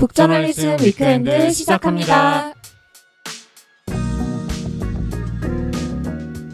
[0.00, 2.54] 북저널리즘 weekend 시작합니다.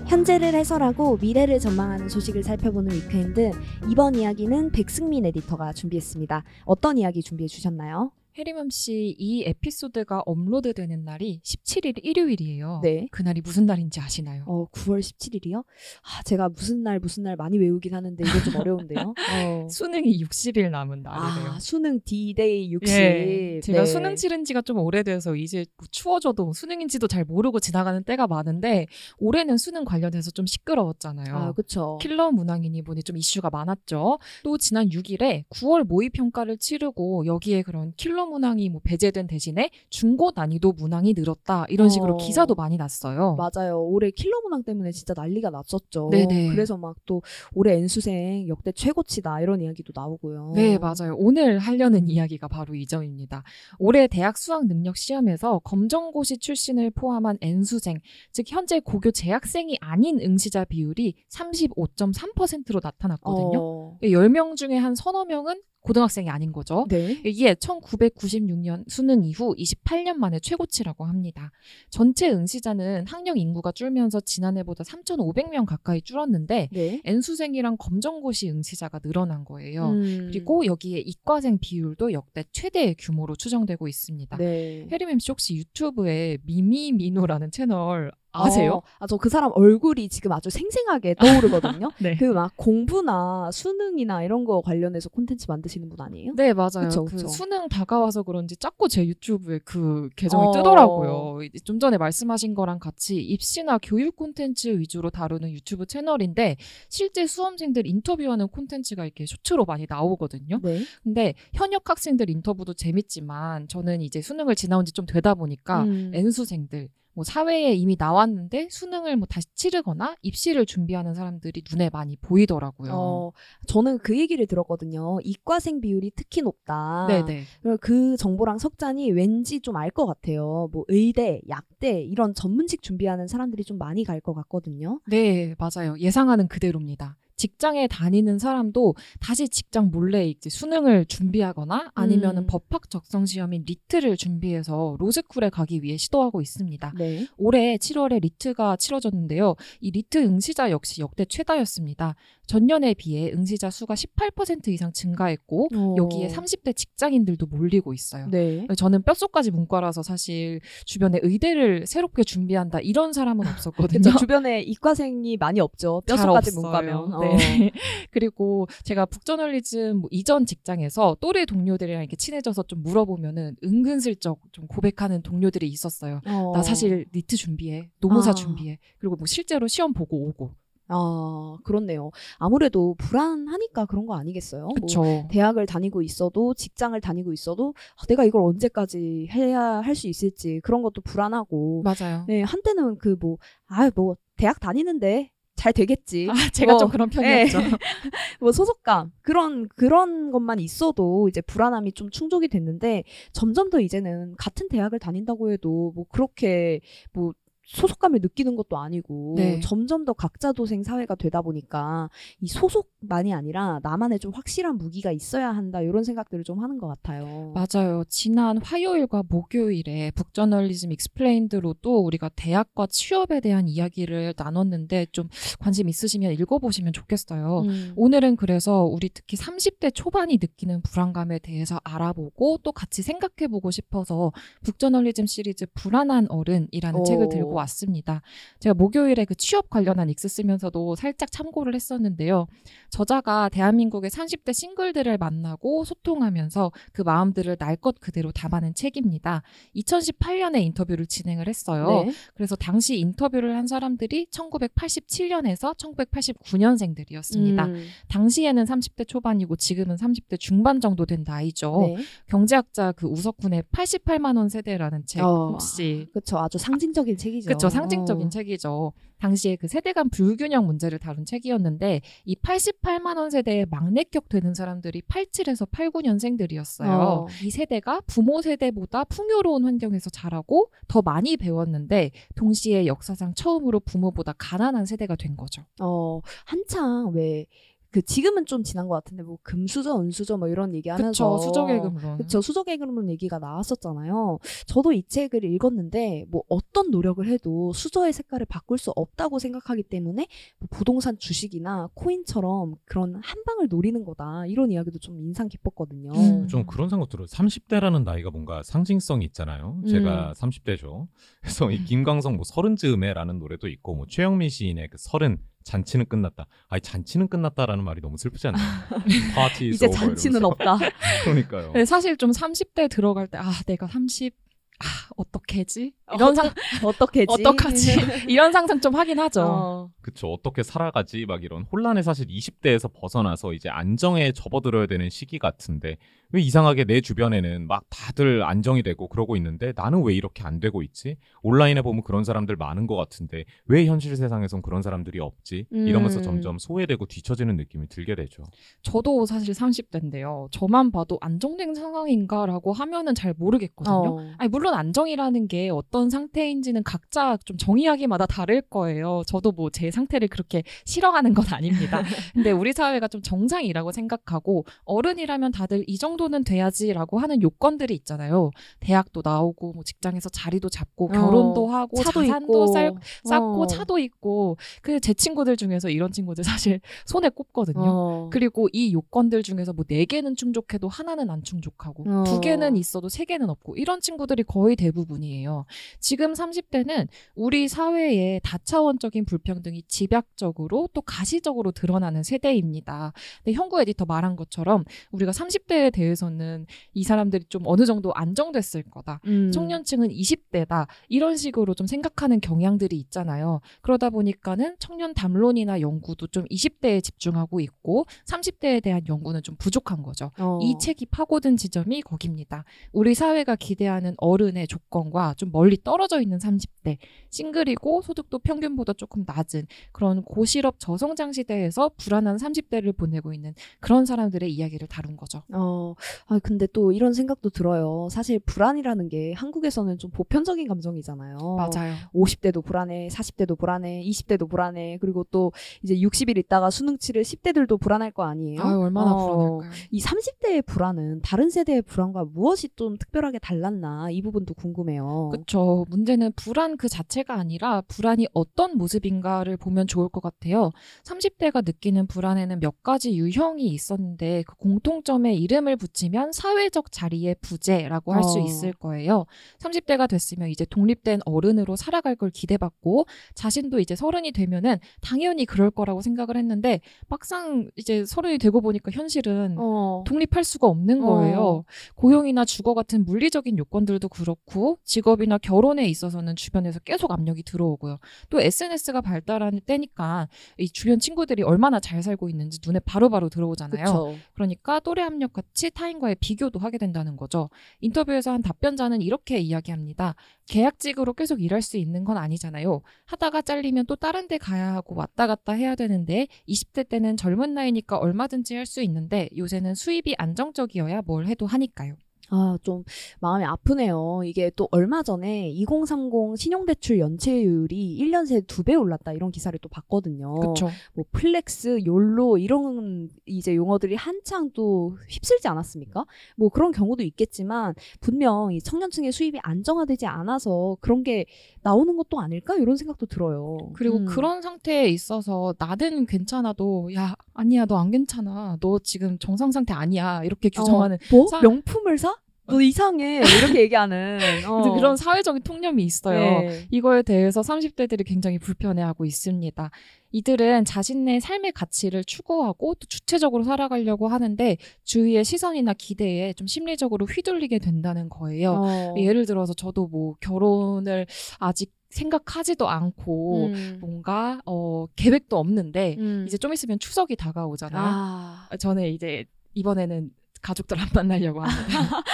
[0.08, 3.52] 현재를 해설하고 미래를 전망하는 소식을 살펴보는 weekend
[3.88, 6.42] 이번 이야기는 백승민 에디터가 준비했습니다.
[6.64, 8.10] 어떤 이야기 준비해 주셨나요?
[8.38, 12.80] 혜림 씨, 이 에피소드가 업로드되는 날이 17일 일요일이에요.
[12.82, 13.06] 네.
[13.10, 14.44] 그날이 무슨 날인지 아시나요?
[14.46, 15.64] 어, 9월 17일이요?
[15.64, 19.14] 아, 제가 무슨 날 무슨 날 많이 외우긴 하는데 이거 좀 어려운데요.
[19.64, 19.68] 어.
[19.70, 21.52] 수능이 60일 남은 날이래요.
[21.52, 22.94] 아, 수능 D-Day 60.
[22.94, 23.86] 예, 제가 네.
[23.86, 28.86] 수능 치른 지가 좀 오래돼서 이제 뭐 추워져도 수능인지도 잘 모르고 지나가는 때가 많은데
[29.18, 31.34] 올해는 수능 관련해서 좀 시끄러웠잖아요.
[31.34, 31.96] 아, 그쵸.
[32.02, 34.18] 킬러 문항이니 보니 좀 이슈가 많았죠.
[34.44, 40.32] 또 지난 6일에 9월 모의 평가를 치르고 여기에 그런 킬러 문항이 뭐 배제된 대신에 중고
[40.34, 42.16] 난이도 문항이 늘었다 이런 식으로 어.
[42.18, 43.36] 기사도 많이 났어요.
[43.36, 43.82] 맞아요.
[43.82, 46.10] 올해 킬러 문항 때문에 진짜 난리가 났었죠.
[46.10, 46.50] 네네.
[46.50, 47.22] 그래서 막 또
[47.54, 50.52] 올해 N수생 역대 최고치다 이런 이야기도 나오고요.
[50.54, 51.14] 네, 맞아요.
[51.16, 53.42] 오늘 하려는 이야기가 바로 이 점입니다.
[53.78, 58.00] 올해 대학 수학 능력 시험에서 검정고시 출신을 포함한 N수생,
[58.32, 63.58] 즉 현재 고교 재학생이 아닌 응시자 비율이 35.3%로 나타났거든요.
[63.58, 66.84] 어, 10명 중에 한 서너 명은 고등학생이 아닌 거죠.
[66.88, 67.20] 네.
[67.24, 71.52] 이게 1996년 수능 이후 28년 만에 최고치라고 합니다.
[71.90, 77.02] 전체 응시자는 학령 인구가 줄면서 지난해보다 3,500명 가까이 줄었는데 네.
[77.04, 79.90] N수생이랑 검정고시 응시자가 늘어난 거예요.
[79.90, 84.36] 음, 그리고 여기에 이과생 비율도 역대 최대의 규모로 추정되고 있습니다.
[84.38, 84.88] 네.
[84.90, 88.10] 해리맴 씨 혹시 유튜브에 미미미노라는 채널
[88.44, 88.72] 아세요?
[88.74, 91.90] 어, 아, 저 그 사람 얼굴이 지금 아주 생생하게 떠오르거든요.
[92.00, 92.16] 네.
[92.16, 96.32] 그 막 공부나 수능이나 이런 거 관련해서 콘텐츠 만드시는 분 아니에요?
[96.36, 96.88] 네, 맞아요.
[96.88, 97.28] 그쵸, 그 그쵸.
[97.28, 100.50] 수능 다가와서 그런지 자꾸 제 유튜브에 그 계정이 어.
[100.52, 101.42] 뜨더라고요.
[101.44, 106.56] 이제 좀 전에 말씀하신 거랑 같이 입시나 교육 콘텐츠 위주로 다루는 유튜브 채널인데
[106.88, 110.60] 실제 수험생들 인터뷰하는 콘텐츠가 이렇게 쇼츠로 많이 나오거든요.
[110.62, 110.80] 네.
[111.02, 116.10] 근데 현역 학생들 인터뷰도 재밌지만 저는 이제 수능을 지나온 지 좀 되다 보니까 음.
[116.14, 122.92] N수생들 뭐 사회에 이미 나왔는데 수능을 뭐 다시 치르거나 입시를 준비하는 사람들이 눈에 많이 보이더라고요.
[122.92, 123.32] 어,
[123.66, 125.18] 저는 그 얘기를 들었거든요.
[125.24, 127.06] 이과생 비율이 특히 높다.
[127.08, 127.44] 네네.
[127.80, 130.68] 그 정보랑 석잔이 왠지 좀 알 것 같아요.
[130.72, 135.00] 뭐 의대, 약대 이런 전문직 준비하는 사람들이 좀 많이 갈 것 같거든요.
[135.06, 135.96] 네, 맞아요.
[135.98, 137.16] 예상하는 그대로입니다.
[137.36, 142.46] 직장에 다니는 사람도 다시 직장 몰래 이제 수능을 준비하거나 아니면은 음.
[142.46, 146.94] 법학 적성 시험인 LEET를 준비해서 로스쿨에 가기 위해 시도하고 있습니다.
[146.96, 147.26] 네.
[147.36, 149.54] 올해 7월에 LEET가 치러졌는데요.
[149.80, 152.16] 이 LEET 응시자 역시 역대 최다였습니다.
[152.46, 158.28] 전년에 비해 응시자 수가 18% 이상 증가했고 여기에 30대 직장인들도 몰리고 있어요.
[158.30, 158.66] 네.
[158.76, 163.98] 저는 뼛속까지 문과라서 사실 주변에 의대를 새롭게 준비한다 이런 사람은 없었거든요.
[163.98, 166.02] 그쵸, 주변에 이과생이 많이 없죠.
[166.06, 166.52] 잘 뼛속까지.
[166.54, 167.12] 문과면.
[167.14, 167.25] 어.
[167.36, 167.70] 네.
[168.10, 175.22] 그리고 제가 북저널리즘 뭐 이전 직장에서 또래 동료들이랑 이렇게 친해져서 좀 물어보면은 은근슬쩍 좀 고백하는
[175.22, 176.20] 동료들이 있었어요.
[176.26, 176.52] 어.
[176.54, 178.34] 나 사실 LEET 준비해, 노무사 아.
[178.34, 178.78] 준비해.
[178.98, 180.50] 그리고 뭐 실제로 시험 보고 오고.
[180.88, 182.12] 아, 그렇네요.
[182.38, 184.66] 아무래도 불안하니까 그런 거 아니겠어요?
[184.66, 185.26] 뭐 그렇죠.
[185.32, 190.82] 대학을 다니고 있어도 직장을 다니고 있어도 아, 내가 이걸 언제까지 해야 할 수 있을지 그런
[190.82, 192.24] 것도 불안하고 맞아요.
[192.28, 196.28] 네, 한때는 그 뭐 아, 뭐 대학 다니는데 잘 되겠지.
[196.30, 197.58] 아, 제가 뭐, 좀 그런 편이었죠.
[198.40, 204.68] 뭐 소속감 그런 그런 것만 있어도 이제 불안함이 좀 충족이 됐는데 점점 더 이제는 같은
[204.68, 206.80] 대학을 다닌다고 해도 뭐 그렇게
[207.12, 207.32] 뭐
[207.66, 209.60] 소속감을 느끼는 것도 아니고 네.
[209.60, 212.08] 점점 더 각자 도생 사회가 되다 보니까
[212.40, 217.52] 이 소속만이 아니라 나만의 좀 확실한 무기가 있어야 한다 이런 생각들을 좀 하는 것 같아요.
[217.54, 218.04] 맞아요.
[218.08, 225.28] 지난 화요일과 목요일에 북저널리즘 explained로도 우리가 대학과 취업에 대한 이야기를 나눴는데 좀
[225.58, 227.62] 관심 있으시면 읽어보시면 좋겠어요.
[227.62, 227.92] 음.
[227.96, 235.26] 오늘은 그래서 우리 특히 30대 초반이 느끼는 불안감에 대해서 알아보고 또 같이 생각해보고 싶어서 북저널리즘
[235.26, 237.02] 시리즈 불안한 어른이라는 오.
[237.02, 238.22] 책을 들고 왔습니다.
[238.60, 242.46] 제가 목요일에 그 취업 관련한 ex 쓰면서도 살짝 참고를 했었는데요.
[242.90, 249.42] 저자가 대한민국의 30대 싱글들을 만나고 소통하면서 그 마음들을 날 것 그대로 담아낸 책입니다.
[249.76, 252.04] 2018년에 인터뷰를 진행을 했어요.
[252.06, 252.12] 네.
[252.34, 257.66] 그래서 당시 인터뷰를 한 사람들이 1987년에서 1989년생들이었습니다.
[257.66, 257.86] 음.
[258.08, 261.94] 당시에는 30대 초반이고 지금은 30대 중반 정도 된 나이죠.
[261.96, 262.02] 네.
[262.28, 265.50] 경제학자 그 우석훈의 88만 원 세대라는 책 어.
[265.52, 266.38] 혹시 그렇죠.
[266.38, 267.45] 아주 상징적인 책이죠.
[267.46, 267.68] 그렇죠.
[267.68, 268.30] 상징적인 어.
[268.30, 268.92] 책이죠.
[269.18, 275.02] 당시에 그 세대 간 불균형 문제를 다룬 책이었는데 이 88만 원 세대의 막내격 되는 사람들이
[275.02, 276.88] 87에서 89년생들이었어요.
[276.88, 277.26] 어.
[277.42, 284.84] 이 세대가 부모 세대보다 풍요로운 환경에서 자라고 더 많이 배웠는데 동시에 역사상 처음으로 부모보다 가난한
[284.84, 285.62] 세대가 된 거죠.
[285.80, 287.46] 어, 한창 왜
[287.90, 292.18] 그 지금은 좀 지난 것 같은데 뭐 금수저, 은수저 뭐 이런 얘기하면서 그쵸 수저계급론.
[292.18, 294.38] 그쵸 수저계급론 얘기가 나왔었잖아요.
[294.66, 300.26] 저도 이 책을 읽었는데 뭐 어떤 노력을 해도 수저의 색깔을 바꿀 수 없다고 생각하기 때문에
[300.58, 306.12] 뭐 부동산 주식이나 코인처럼 그런 한 방을 노리는 거다 이런 이야기도 좀 인상 깊었거든요.
[306.12, 306.48] 음.
[306.48, 307.26] 좀 그런 생각 들어요.
[307.26, 309.80] 30대라는 나이가 뭔가 상징성이 있잖아요.
[309.88, 310.32] 제가 음.
[310.32, 311.08] 30대죠.
[311.40, 316.46] 그래서 이 김광석 뭐 서른 즈음에라는 노래도 있고 뭐 최영민 시인의 그 서른 잔치는 끝났다.
[316.68, 318.62] 아니 잔치는 끝났다라는 말이 너무 슬프지 않나요?
[319.34, 320.78] 파티 이제 잔치는 없다.
[321.24, 321.72] 그러니까요.
[321.72, 324.32] 근데 사실 좀 30대 들어갈 때 아 내가 30
[324.78, 324.84] 아,
[325.16, 325.94] 어떻게지?
[326.14, 326.50] 이런 상
[326.84, 327.26] 어떻게지?
[327.28, 327.90] 어떡하지?
[328.30, 329.42] 이런 상상 좀 하긴 하죠.
[329.42, 329.90] 어.
[330.00, 330.28] 그쵸.
[330.28, 331.26] 어떻게 살아가지?
[331.26, 335.96] 막 이런 혼란에 사실 20대에서 벗어나서 이제 안정에 접어들어야 되는 시기 같은데
[336.32, 340.82] 왜 이상하게 내 주변에는 막 다들 안정이 되고 그러고 있는데 나는 왜 이렇게 안 되고
[340.82, 341.16] 있지?
[341.42, 345.66] 온라인에 보면 그런 사람들 많은 것 같은데 왜 현실 세상에선 그런 사람들이 없지?
[345.70, 346.22] 이러면서 음.
[346.22, 348.42] 점점 소외되고 뒤처지는 느낌이 들게 되죠.
[348.82, 350.48] 저도 사실 30대인데요.
[350.50, 353.94] 저만 봐도 안정된 상황인가라고 하면은 잘 모르겠거든요.
[353.94, 354.32] 어.
[354.38, 359.22] 아니 물론 안정이라는 게 어떤 상태인지는 각자 좀 정의하기마다 다를 거예요.
[359.26, 362.02] 저도 뭐 제 상태를 그렇게 싫어하는 건 아닙니다.
[362.34, 368.50] 근데 우리 사회가 좀 정상이라고 생각하고 어른이라면 다들 이 정도는 돼야지라고 하는 요건들이 있잖아요.
[368.80, 372.92] 대학도 나오고 뭐 직장에서 자리도 잡고 어, 결혼도 하고 차도 자산도 있고 쌓,
[373.24, 373.66] 쌓고 어.
[373.66, 377.80] 차도 있고 그 제 친구들 중에서 이런 친구들 사실 손에 꼽거든요.
[377.84, 378.30] 어.
[378.32, 382.24] 그리고 이 요건들 중에서 뭐 네 개는 충족해도 하나는 안 충족하고 어.
[382.24, 385.64] 두 개는 있어도 세 개는 없고 이런 친구들이 거의 대부분이에요.
[386.00, 393.12] 지금 30대는 우리 사회의 다차원적인 불평등이 집약적으로 또 가시적으로 드러나는 세대입니다.
[393.44, 399.20] 근데 형구 에디터 말한 것처럼 우리가 30대에 대해서는 이 사람들이 좀 어느 정도 안정됐을 거다.
[399.26, 399.50] 음.
[399.52, 400.86] 청년층은 20대다.
[401.08, 403.60] 이런 식으로 좀 생각하는 경향들이 있잖아요.
[403.82, 410.30] 그러다 보니까는 청년 담론이나 연구도 좀 20대에 집중하고 있고 30대에 대한 연구는 좀 부족한 거죠.
[410.38, 410.58] 어.
[410.62, 412.64] 이 책이 파고든 지점이 거깁니다.
[412.92, 416.98] 우리 사회가 기대하는 어른의 조건과 좀 멀리 떨어져 있는 30대,
[417.30, 424.52] 싱글이고 소득도 평균보다 조금 낮은 그런 고실업 저성장 시대에서 불안한 30대를 보내고 있는 그런 사람들의
[424.52, 425.42] 이야기를 다룬 거죠.
[425.52, 425.94] 어,
[426.26, 428.08] 아, 근데 또 이런 생각도 들어요.
[428.10, 431.36] 사실 불안이라는 게 한국에서는 좀 보편적인 감정이잖아요.
[431.56, 431.94] 맞아요.
[432.14, 435.52] 50대도 불안해, 40대도 불안해, 20대도 불안해, 그리고 또
[435.82, 438.62] 이제 60일 있다가 수능 치를 10대들도 불안할 거 아니에요?
[438.62, 439.16] 아유, 얼마나 어,
[439.58, 439.70] 불안할까요?
[439.90, 445.30] 이 30대의 불안은 다른 세대의 불안과 무엇이 좀 특별하게 달랐나 이 부분도 궁금해요.
[445.32, 445.65] 그렇죠.
[445.88, 450.70] 문제는 불안 그 자체가 아니라 불안이 어떤 모습인가를 보면 좋을 것 같아요.
[451.04, 458.38] 30대가 느끼는 불안에는 몇 가지 유형이 있었는데 그 공통점에 이름을 붙이면 사회적 자리의 부재라고 할수
[458.38, 458.42] 어.
[458.42, 459.26] 있을 거예요.
[459.58, 466.02] 30대가 됐으면 이제 독립된 어른으로 살아갈 걸 기대받고 자신도 이제 서른이 되면은 당연히 그럴 거라고
[466.02, 470.04] 생각을 했는데 막상 이제 서른이 되고 보니까 현실은 어.
[470.06, 471.06] 독립할 수가 없는 어.
[471.06, 471.64] 거예요.
[471.94, 477.98] 고용이나 주거 같은 물리적인 요건들도 그렇고 직업이나 결혼에 있어서는 주변에서 계속 압력이 들어오고요.
[478.28, 483.84] 또 SNS가 발달하는 때니까 이 주변 친구들이 얼마나 잘 살고 있는지 눈에 바로바로 들어오잖아요.
[483.84, 484.14] 그쵸.
[484.34, 487.48] 그러니까 또래 압력 같이 타인과의 비교도 하게 된다는 거죠.
[487.80, 490.14] 인터뷰에서 한 답변자는 이렇게 이야기합니다.
[490.48, 492.82] 계약직으로 계속 일할 수 있는 건 아니잖아요.
[493.06, 497.96] 하다가 잘리면 또 다른 데 가야 하고 왔다 갔다 해야 되는데 20대 때는 젊은 나이니까
[497.96, 501.94] 얼마든지 할 수 있는데 요새는 수입이 안정적이어야 뭘 해도 하니까요.
[502.30, 502.82] 아, 좀
[503.20, 504.22] 마음이 아프네요.
[504.24, 510.34] 이게 또 얼마 전에 2030 신용대출 연체율이 1년 새에 두배 올랐다 이런 기사를 또 봤거든요.
[510.40, 510.68] 그렇죠.
[510.94, 516.04] 뭐 flex, YOLO 이런 이제 용어들이 한창 또 휩쓸지 않았습니까?
[516.36, 521.26] 뭐 그런 경우도 있겠지만 분명 이 청년층의 수입이 안정화되지 않아서 그런 게
[521.62, 523.58] 나오는 것도 아닐까 이런 생각도 들어요.
[523.74, 524.06] 그리고 음.
[524.06, 530.24] 그런 상태에 있어서 나는 괜찮아도 야 아니야 너 안 괜찮아 너 지금 정상 상태 아니야
[530.24, 532.15] 이렇게 규정하는 어, 뭐 사- 명품을 사?
[532.46, 534.74] 너 이상해 이렇게 얘기하는 어.
[534.74, 536.18] 그런 사회적인 통념이 있어요.
[536.18, 536.66] 네.
[536.70, 539.70] 이거에 대해서 30대들이 굉장히 불편해하고 있습니다.
[540.12, 547.58] 이들은 자신의 삶의 가치를 추구하고 또 주체적으로 살아가려고 하는데 주위의 시선이나 기대에 좀 심리적으로 휘둘리게
[547.58, 548.52] 된다는 거예요.
[548.52, 548.94] 어.
[548.96, 551.06] 예를 들어서 저도 뭐 결혼을
[551.38, 553.78] 아직 생각하지도 않고 음.
[553.80, 556.24] 뭔가 어 계획도 없는데 음.
[556.26, 557.82] 이제 좀 있으면 추석이 다가오잖아요.
[557.84, 558.48] 아.
[558.58, 559.24] 저는 이제
[559.54, 560.10] 이번에는
[560.46, 561.66] 가족들 안 만나려고 합니다.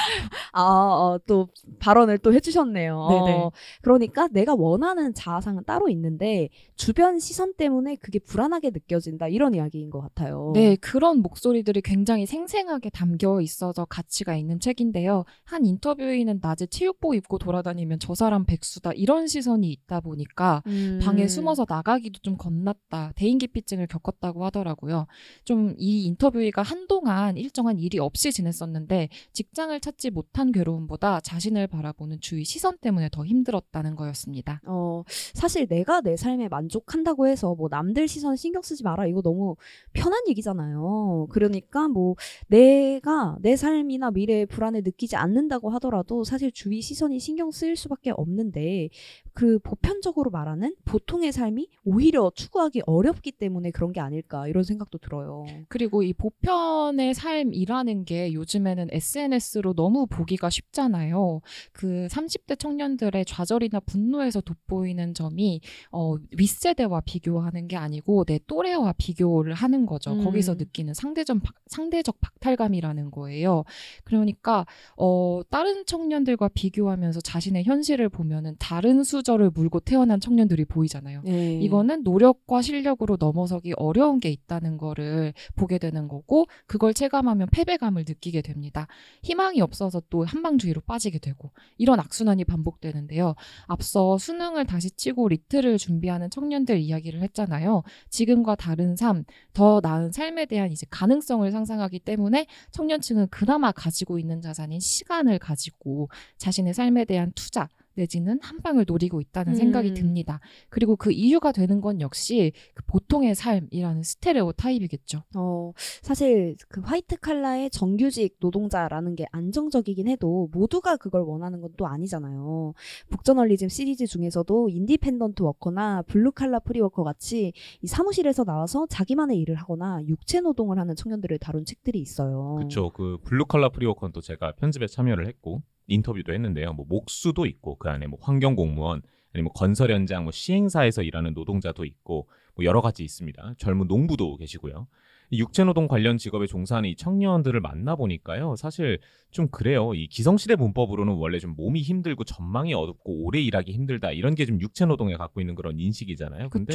[0.53, 1.49] 아, 어, 또
[1.81, 3.09] 발언을 또 해주셨네요.
[3.11, 3.33] 네네.
[3.33, 9.91] 어, 그러니까 내가 원하는 자아상은 따로 있는데 주변 시선 때문에 그게 불안하게 느껴진다 이런 이야기인
[9.91, 10.53] 것 같아요.
[10.55, 15.25] 네, 그런 목소리들이 굉장히 생생하게 담겨 있어서 가치가 있는 책인데요.
[15.45, 21.01] 한 인터뷰인은 낮에 체육복 입고 돌아다니면 저 사람 백수다 이런 시선이 있다 보니까 음.
[21.03, 23.13] 방에 숨어서 나가기도 좀 겁났다.
[23.17, 25.07] 대인기피증을 겪었다고 하더라고요.
[25.45, 32.45] 좀 이 인터뷰이가 한동안 일정한 일이 없이 지냈었는데 직장을 찾지 못한 괴로움보다 자신을 바라보는 주위
[32.45, 34.61] 시선 때문에 더 힘들었다는 거였습니다.
[34.67, 35.03] 어,
[35.35, 39.57] 사실 내가 내 삶에 만족한다고 해서 뭐 남들 시선 신경 쓰지 마라 이거 너무
[39.93, 41.27] 편한 얘기잖아요.
[41.31, 42.15] 그러니까 뭐
[42.47, 48.91] 내가 내 삶이나 미래에 불안을 느끼지 않는다고 하더라도 사실 주위 시선이 신경 쓰일 수밖에 없는데
[49.35, 55.47] 그 보편적으로 말하는 보통의 삶이 오히려 추구하기 어렵기 때문에 그런 게 아닐까 이런 생각도 들어요.
[55.69, 61.41] 그리고 이 보편의 삶이라는 게 요즘에는 SNS로 너무 보기가 쉽잖아요.
[61.73, 65.61] 그 30대 청년들의 좌절이나 분노에서 돋보이는 점이
[65.91, 70.13] 어, 윗세대와 비교하는 게 아니고 내 또래와 비교를 하는 거죠.
[70.13, 70.25] 음.
[70.25, 73.65] 거기서 느끼는 상대적, 박- 상대적 박탈감이라는 거예요.
[74.05, 81.23] 그러니까 어, 다른 청년들과 비교하면서 자신의 현실을 보면은 다른 수 저를 물고 태어난 청년들이 보이잖아요.
[81.25, 81.61] 네.
[81.61, 88.43] 이거는 노력과 실력으로 넘어서기 어려운 게 있다는 거를 보게 되는 거고 그걸 체감하면 패배감을 느끼게
[88.43, 88.87] 됩니다.
[89.23, 93.35] 희망이 없어서 또 한방주의로 빠지게 되고 이런 악순환이 반복되는데요.
[93.67, 97.83] 앞서 수능을 다시 치고 리트를 준비하는 청년들 이야기를 했잖아요.
[98.11, 104.41] 지금과 다른 삶, 더 나은 삶에 대한 이제 가능성을 상상하기 때문에 청년층은 그나마 가지고 있는
[104.41, 109.95] 자산인 시간을 가지고 자신의 삶에 대한 투자 내지는 한 방을 노리고 있다는 생각이 음.
[109.95, 110.41] 듭니다.
[110.69, 115.25] 그리고 그 이유가 되는 건 역시 그 보통의 삶이라는 스테레오 타입이겠죠.
[115.35, 115.73] 어,
[116.03, 122.75] 사실 그 화이트 칼라의 정규직 노동자라는 게 안정적이긴 해도 모두가 그걸 원하는 건 또 아니잖아요.
[123.09, 130.01] 북저널리즘 시리즈 중에서도 인디펜던트 워커나 블루 칼라 프리워커 같이 이 사무실에서 나와서 자기만의 일을 하거나
[130.07, 132.57] 육체 노동을 하는 청년들을 다룬 책들이 있어요.
[132.57, 132.91] 그렇죠.
[132.91, 136.73] 그 블루 칼라 프리워커는 또 제가 편집에 참여를 했고 인터뷰도 했는데요.
[136.75, 139.03] 뭐 목수도 있고 그 안에 뭐 환경 공무원
[139.35, 143.55] 아니면 뭐 건설 현장 뭐 시행사에서 일하는 노동자도 있고 뭐 여러 가지 있습니다.
[143.59, 144.87] 젊은 농부도 계시고요.
[145.31, 148.55] 이 육체노동 관련 직업에 종사하는 이 청년들을 만나 보니까요.
[148.57, 148.99] 사실
[149.31, 149.95] 좀 그래요.
[149.95, 154.61] 이 기성시대 문법으로는 원래 좀 몸이 힘들고 전망이 어둡고 오래 일하기 힘들다 이런 게 좀
[154.61, 156.51] 육체노동에 갖고 있는 그런 인식이잖아요.
[156.51, 156.75] 근데.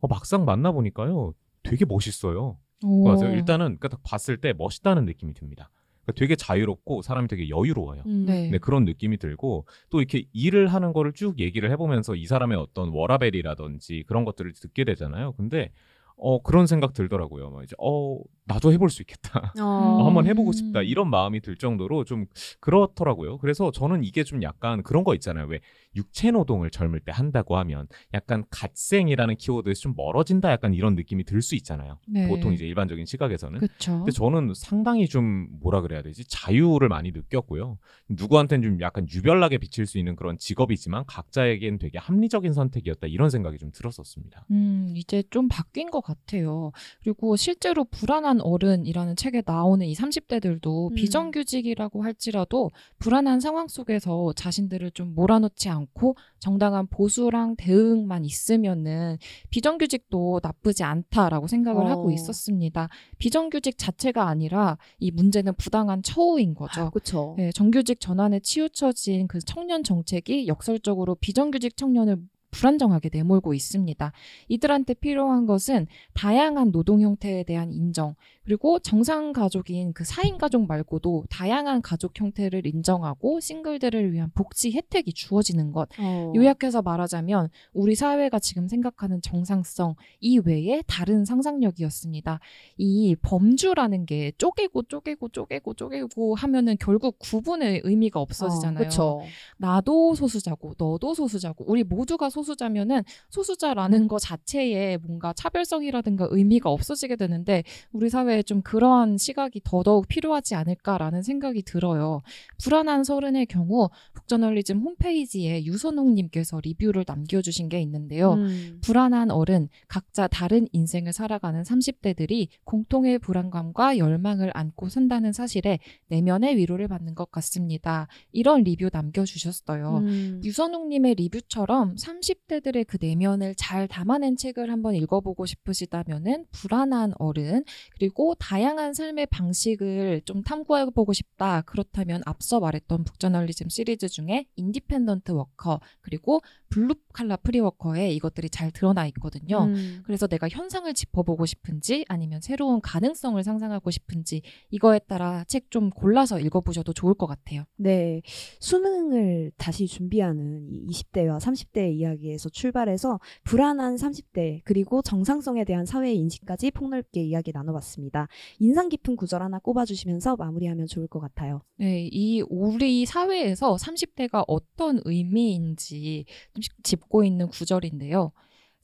[0.00, 1.34] 어, 막상 만나 보니까요.
[1.62, 2.58] 되게 멋있어요.
[2.82, 3.04] 오.
[3.04, 3.34] 맞아요.
[3.34, 5.70] 일단은 그러니까 딱 봤을 때 멋있다는 느낌이 듭니다.
[6.04, 8.02] 그러니까 되게 자유롭고 사람이 되게 여유로워요.
[8.06, 8.24] 음.
[8.26, 8.50] 네.
[8.50, 12.90] 네, 그런 느낌이 들고 또 이렇게 일을 하는 거를 쭉 얘기를 해보면서 이 사람의 어떤
[12.90, 15.32] 워라벨이라든지 그런 것들을 듣게 되잖아요.
[15.32, 15.70] 근데
[16.16, 17.50] 어 그런 생각 들더라고요.
[17.50, 19.52] 막 이제 어 나도 해볼 수 있겠다.
[19.58, 19.62] 어.
[19.64, 20.52] 어, 한번 해보고 음.
[20.52, 22.26] 싶다 이런 마음이 들 정도로 좀
[22.60, 23.38] 그렇더라고요.
[23.38, 25.46] 그래서 저는 이게 좀 약간 그런 거 있잖아요.
[25.46, 25.60] 왜
[25.96, 31.40] 육체 노동을 젊을 때 한다고 하면 약간 갓생이라는 키워드에서 좀 멀어진다 약간 이런 느낌이 들
[31.44, 31.98] 수 있잖아요.
[32.08, 32.26] 네.
[32.26, 33.60] 보통 이제 일반적인 시각에서는.
[33.60, 33.98] 그렇죠.
[33.98, 37.78] 근데 저는 상당히 좀 뭐라 그래야 되지 자유를 많이 느꼈고요.
[38.08, 43.58] 누구한테는 좀 약간 유별나게 비칠 수 있는 그런 직업이지만 각자에겐 되게 합리적인 선택이었다 이런 생각이
[43.58, 44.46] 좀 들었었습니다.
[44.52, 46.72] 음, 이제 좀 바뀐 것 같아요.
[47.02, 50.94] 그리고 실제로 불안한 어른이라는 책에 나오는 이 30대들도 음.
[50.94, 59.18] 비정규직이라고 할지라도 불안한 상황 속에서 자신들을 좀 몰아넣지 않고 정당한 보수랑 대응만 있으면은
[59.50, 61.88] 비정규직도 나쁘지 않다라고 생각을 어.
[61.88, 62.88] 하고 있었습니다.
[63.18, 66.90] 비정규직 자체가 아니라 이 문제는 부당한 처우인 거죠.
[66.90, 67.34] 그렇죠.
[67.36, 72.18] 네, 정규직 전환에 치우쳐진 그 청년 정책이 역설적으로 비정규직 청년을
[72.54, 74.12] 불안정하게 내몰고 있습니다.
[74.48, 81.24] 이들한테 필요한 것은 다양한 노동 형태에 대한 인정, 그리고 정상 가족인 그 4인 가족 말고도
[81.30, 85.88] 다양한 가족 형태를 인정하고 싱글들을 위한 복지 혜택이 주어지는 것.
[85.98, 86.32] 어.
[86.36, 92.38] 요약해서 말하자면 우리 사회가 지금 생각하는 정상성 이외에 다른 상상력이었습니다.
[92.76, 98.78] 이 범주라는 게 쪼개고 쪼개고 쪼개고 쪼개고 하면은 결국 구분의 의미가 없어지잖아요.
[98.78, 99.22] 그렇죠.
[99.56, 107.16] 나도 소수자고 너도 소수자고 우리 모두가 소수 자면은 소수자라는 거 자체에 뭔가 차별성이라든가 의미가 없어지게
[107.16, 112.20] 되는데 우리 사회에 좀 그러한 시각이 더더욱 필요하지 않을까라는 생각이 들어요.
[112.62, 118.34] 불안한 서른의 경우 북저널리즘 홈페이지에 유선홍님께서 리뷰를 남겨주신 게 있는데요.
[118.34, 118.78] 음.
[118.82, 126.88] 불안한 어른, 각자 다른 인생을 살아가는 30대들이 공통의 불안감과 열망을 안고 산다는 사실에 내면의 위로를
[126.88, 128.08] 받는 것 같습니다.
[128.32, 129.98] 이런 리뷰 남겨주셨어요.
[129.98, 130.40] 음.
[130.44, 138.34] 유선웅님의 리뷰처럼 30 30대들의 그 내면을 잘 담아낸 책을 한번 읽어보고 싶으시다면은 불안한 서른 그리고
[138.36, 141.62] 다양한 삶의 방식을 좀 탐구해보고 싶다.
[141.62, 149.06] 그렇다면 앞서 말했던 북저널리즘 시리즈 중에 인디펜던트 워커 그리고 블루 칼라 프리워커에 이것들이 잘 드러나
[149.08, 149.64] 있거든요.
[149.64, 150.02] 음.
[150.04, 156.38] 그래서 내가 현상을 짚어보고 싶은지 아니면 새로운 가능성을 상상하고 싶은지 이거에 따라 책 좀 골라서
[156.38, 157.64] 읽어보셔도 좋을 것 같아요.
[157.76, 158.22] 네.
[158.60, 166.16] 수능을 다시 준비하는 이 20대와 30대의 이야기 에서 출발해서 불안한 30대 그리고 정상성에 대한 사회의
[166.16, 168.28] 인식까지 폭넓게 이야기 나눠봤습니다.
[168.58, 171.62] 인상 깊은 구절 하나 꼽아주시면서 마무리하면 좋을 것 같아요.
[171.76, 178.32] 네, 이 우리 사회에서 30대가 어떤 의미인지 좀 짚고 있는 구절인데요.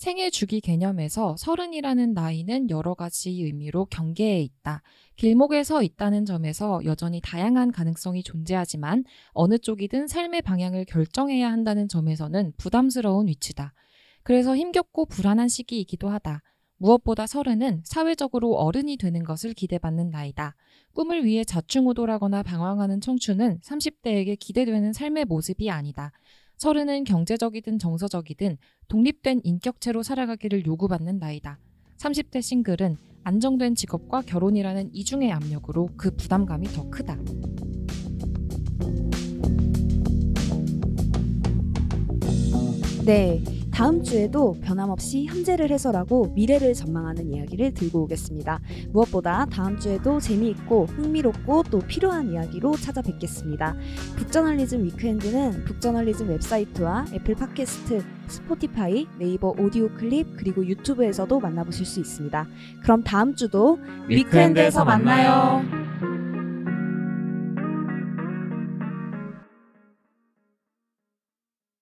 [0.01, 4.81] 생애 주기 개념에서 서른이라는 나이는 여러 가지 의미로 경계에 있다.
[5.17, 12.55] 길목에 서 있다는 점에서 여전히 다양한 가능성이 존재하지만 어느 쪽이든 삶의 방향을 결정해야 한다는 점에서는
[12.57, 13.75] 부담스러운 위치다.
[14.23, 16.41] 그래서 힘겹고 불안한 시기이기도 하다.
[16.79, 20.57] 무엇보다 서른은 사회적으로 어른이 되는 것을 기대받는 나이다.
[20.95, 26.11] 꿈을 위해 자충우돌하거나 방황하는 청춘은 30대에게 기대되는 삶의 모습이 아니다.
[26.61, 31.59] 서른은 경제적이든 정서적이든 독립된 인격체로 살아가기를 요구받는 나이다.
[31.97, 37.17] 30대 싱글은 안정된 직업과 결혼이라는 이중의 압력으로 그 부담감이 더 크다.
[43.07, 43.43] 네.
[43.81, 48.61] 다음 주에도 변함없이 현재를 해설하고 미래를 전망하는 이야기를 들고 오겠습니다.
[48.91, 53.75] 무엇보다 다음 주에도 재미있고 흥미롭고 또 필요한 이야기로 찾아뵙겠습니다.
[54.17, 62.47] 북저널리즘 위크엔드는 북저널리즘 웹사이트와 애플 팟캐스트, 스포티파이, 네이버 오디오 클립 그리고 유튜브에서도 만나보실 수 있습니다.
[62.83, 65.80] 그럼 다음 주도 위크엔드에서 만나요.